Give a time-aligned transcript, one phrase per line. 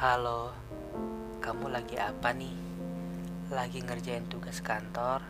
[0.00, 0.48] Halo,
[1.44, 2.56] kamu lagi apa nih?
[3.52, 5.20] Lagi ngerjain tugas kantor?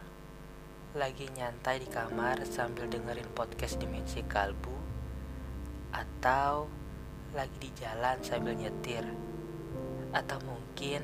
[0.95, 4.71] Lagi nyantai di kamar sambil dengerin podcast Dimensi Kalbu?
[5.91, 6.71] Atau
[7.35, 9.03] lagi di jalan sambil nyetir?
[10.15, 11.03] Atau mungkin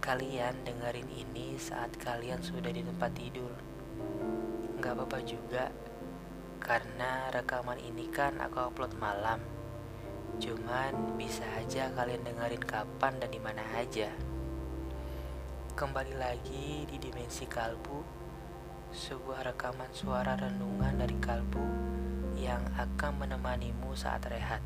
[0.00, 3.52] kalian dengerin ini saat kalian sudah di tempat tidur?
[4.80, 5.68] Gak apa-apa juga,
[6.64, 9.65] karena rekaman ini kan aku upload malam.
[10.36, 14.12] Cuman bisa aja kalian dengerin kapan dan di mana aja.
[15.72, 18.04] Kembali lagi di Dimensi Kalbu,
[18.92, 21.64] sebuah rekaman suara renungan dari kalbu
[22.36, 24.60] yang akan menemanimu saat rehat.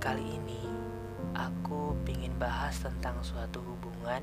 [0.00, 0.68] Kali ini,
[1.32, 4.20] aku ingin bahas tentang suatu hubungan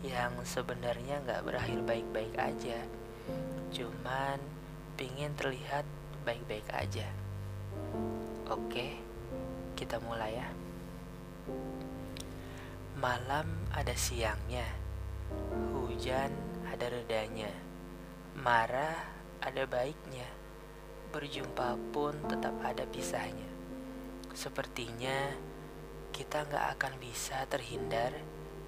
[0.00, 2.80] yang sebenarnya nggak berakhir baik-baik aja.
[3.68, 4.40] Cuman
[4.96, 5.84] pingin terlihat
[6.24, 7.04] baik-baik aja.
[8.48, 9.09] Oke
[9.80, 10.48] kita mulai ya.
[13.00, 14.68] Malam ada siangnya,
[15.72, 16.28] hujan
[16.68, 17.48] ada redanya,
[18.36, 19.08] marah
[19.40, 20.28] ada baiknya,
[21.16, 23.48] berjumpa pun tetap ada pisahnya.
[24.36, 25.32] Sepertinya
[26.12, 28.12] kita nggak akan bisa terhindar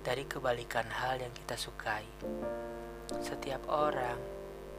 [0.01, 2.09] dari kebalikan hal yang kita sukai.
[3.21, 4.17] Setiap orang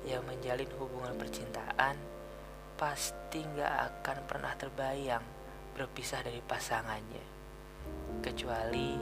[0.10, 1.94] yang menjalin hubungan percintaan
[2.74, 5.43] pasti nggak akan pernah terbayang
[5.74, 7.26] berpisah dari pasangannya,
[8.22, 8.96] kecuali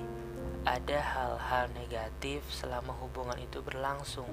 [0.63, 4.29] ada hal-hal negatif selama hubungan itu berlangsung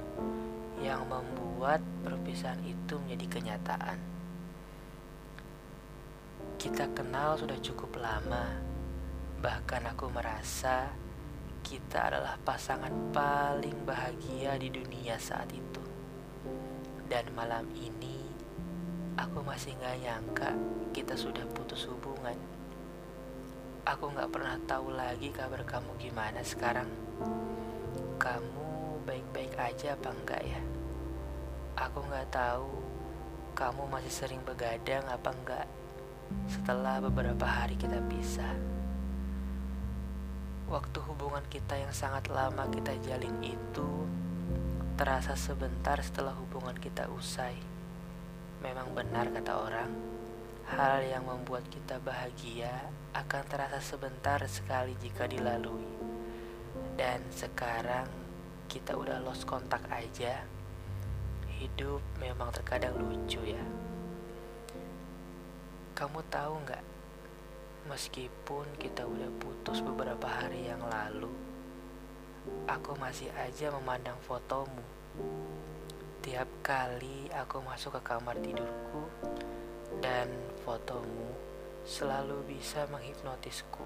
[0.78, 3.98] yang membuat perpisahan itu menjadi kenyataan.
[6.58, 8.54] Kita kenal sudah cukup lama,
[9.42, 10.90] bahkan aku merasa
[11.62, 15.82] kita adalah pasangan paling bahagia di dunia saat itu.
[17.08, 18.17] Dan malam ini
[19.18, 20.54] Aku masih gak nyangka
[20.94, 22.38] kita sudah putus hubungan.
[23.82, 26.86] Aku gak pernah tahu lagi kabar kamu gimana sekarang.
[28.22, 30.62] Kamu baik-baik aja apa enggak ya?
[31.82, 32.70] Aku gak tahu
[33.58, 35.66] kamu masih sering begadang apa enggak
[36.46, 38.54] setelah beberapa hari kita pisah.
[40.70, 44.06] Waktu hubungan kita yang sangat lama kita jalin itu
[44.94, 47.77] terasa sebentar setelah hubungan kita usai.
[48.58, 49.92] Memang benar kata orang,
[50.66, 55.86] hal yang membuat kita bahagia akan terasa sebentar sekali jika dilalui.
[56.98, 58.10] Dan sekarang
[58.66, 60.42] kita udah lost kontak aja.
[61.54, 63.62] Hidup memang terkadang lucu ya.
[65.94, 66.84] Kamu tahu nggak?
[67.86, 71.30] Meskipun kita udah putus beberapa hari yang lalu,
[72.66, 74.82] aku masih aja memandang fotomu
[76.28, 79.00] setiap kali aku masuk ke kamar tidurku
[80.04, 80.28] dan
[80.60, 81.32] fotomu
[81.88, 83.80] selalu bisa menghipnotisku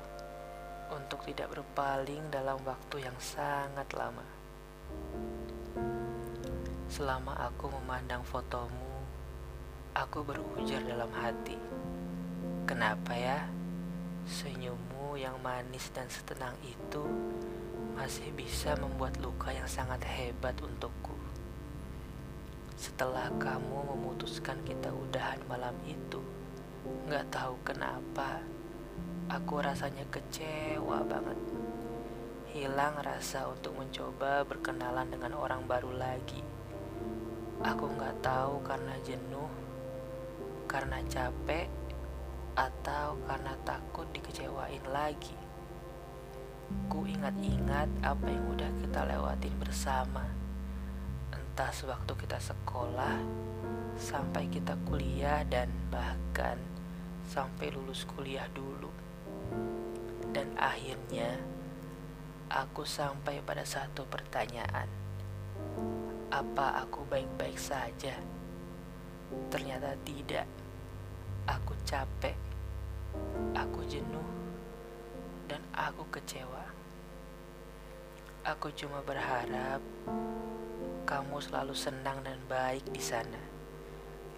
[0.91, 4.27] untuk tidak berpaling dalam waktu yang sangat lama.
[6.91, 8.91] Selama aku memandang fotomu,
[9.95, 11.55] aku berujar dalam hati.
[12.67, 13.47] Kenapa ya?
[14.27, 17.07] Senyummu yang manis dan setenang itu
[17.95, 21.22] masih bisa membuat luka yang sangat hebat untukku.
[22.83, 26.19] Setelah kamu memutuskan kita udahan malam itu,
[27.07, 28.43] gak tahu kenapa,
[29.31, 31.39] aku rasanya kecewa banget.
[32.51, 36.43] Hilang rasa untuk mencoba berkenalan dengan orang baru lagi.
[37.63, 39.51] Aku gak tahu karena jenuh,
[40.67, 41.71] karena capek,
[42.59, 45.39] atau karena takut dikecewain lagi.
[46.91, 50.42] Ku ingat-ingat apa yang udah kita lewatin bersama
[51.53, 53.21] entah sewaktu kita sekolah
[54.01, 56.57] sampai kita kuliah dan bahkan
[57.29, 58.89] sampai lulus kuliah dulu.
[60.33, 61.37] Dan akhirnya
[62.49, 64.89] aku sampai pada satu pertanyaan.
[66.33, 68.17] Apa aku baik-baik saja?
[69.53, 70.49] Ternyata tidak.
[71.53, 72.33] Aku capek.
[73.53, 74.25] Aku jenuh.
[75.53, 76.65] Dan aku kecewa.
[78.41, 79.85] Aku cuma berharap
[81.03, 83.43] kamu selalu senang dan baik di sana,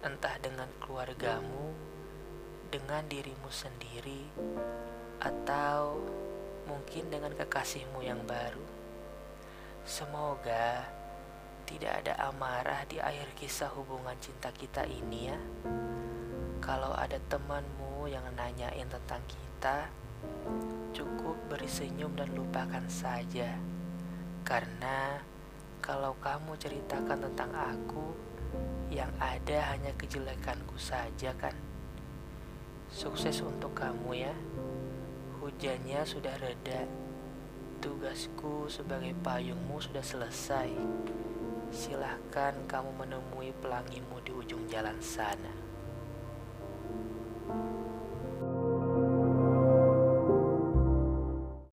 [0.01, 1.73] entah dengan keluargamu,
[2.73, 4.25] dengan dirimu sendiri,
[5.21, 6.01] atau
[6.65, 8.65] mungkin dengan kekasihmu yang baru.
[9.85, 10.89] Semoga
[11.69, 15.39] tidak ada amarah di akhir kisah hubungan cinta kita ini ya.
[16.61, 19.85] Kalau ada temanmu yang nanyain tentang kita,
[20.97, 23.53] cukup beri senyum dan lupakan saja.
[24.41, 25.21] Karena
[25.85, 28.09] kalau kamu ceritakan tentang aku
[28.89, 31.53] yang ada hanya kejelekanku saja kan.
[32.89, 34.33] Sukses untuk kamu ya.
[35.37, 36.89] Hujannya sudah reda.
[37.85, 40.73] Tugasku sebagai payungmu sudah selesai.
[41.69, 45.53] Silahkan kamu menemui pelangimu di ujung jalan sana.
[47.45, 47.84] thank you